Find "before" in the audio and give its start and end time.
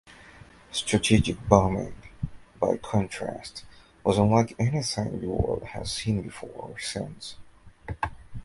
6.23-6.49